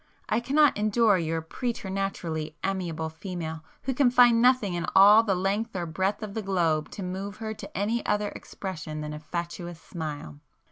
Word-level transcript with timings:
I 0.27 0.39
cannot 0.39 0.75
endure 0.77 1.19
your 1.19 1.43
preternaturally 1.43 2.57
amiable 2.63 3.09
female 3.09 3.63
who 3.83 3.93
can 3.93 4.09
find 4.09 4.41
nothing 4.41 4.73
in 4.73 4.87
all 4.95 5.21
the 5.21 5.35
length 5.35 5.75
or 5.75 5.85
breadth 5.85 6.23
of 6.23 6.33
the 6.33 6.41
globe 6.41 6.89
to 6.93 7.03
move 7.03 7.35
her 7.37 7.53
to 7.53 7.77
any 7.77 8.03
other 8.03 8.29
expression 8.29 9.01
than 9.01 9.13
a 9.13 9.19
fatuous 9.19 9.79
smile. 9.79 10.39